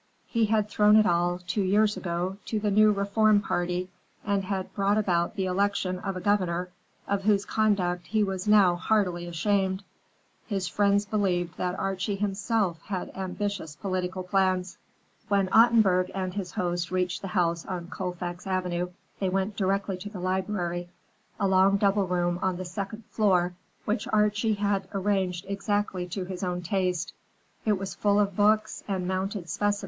He 0.25 0.45
had 0.45 0.67
thrown 0.67 0.95
it 0.95 1.05
all, 1.05 1.37
two 1.45 1.61
years 1.61 1.95
ago, 1.95 2.37
to 2.45 2.59
the 2.59 2.71
new 2.71 2.91
reform 2.91 3.39
party, 3.39 3.87
and 4.25 4.43
had 4.43 4.73
brought 4.73 4.97
about 4.97 5.35
the 5.35 5.45
election 5.45 5.99
of 5.99 6.17
a 6.17 6.21
governor 6.21 6.69
of 7.07 7.21
whose 7.21 7.45
conduct 7.45 8.07
he 8.07 8.23
was 8.23 8.47
now 8.47 8.73
heartily 8.77 9.27
ashamed. 9.27 9.83
His 10.47 10.67
friends 10.67 11.05
believed 11.05 11.55
that 11.57 11.77
Archie 11.77 12.15
himself 12.15 12.81
had 12.87 13.15
ambitious 13.15 13.75
political 13.75 14.23
plans. 14.23 14.79
II 14.79 15.25
When 15.27 15.49
Ottenburg 15.53 16.09
and 16.15 16.33
his 16.33 16.53
host 16.53 16.89
reached 16.89 17.21
the 17.21 17.27
house 17.27 17.63
on 17.63 17.87
Colfax 17.91 18.47
Avenue, 18.47 18.89
they 19.19 19.29
went 19.29 19.55
directly 19.55 19.97
to 19.97 20.09
the 20.09 20.19
library, 20.19 20.89
a 21.39 21.47
long 21.47 21.77
double 21.77 22.07
room 22.07 22.39
on 22.41 22.57
the 22.57 22.65
second 22.65 23.03
floor 23.11 23.53
which 23.85 24.07
Archie 24.11 24.55
had 24.55 24.87
arranged 24.95 25.45
exactly 25.47 26.07
to 26.07 26.25
his 26.25 26.43
own 26.43 26.63
taste. 26.63 27.13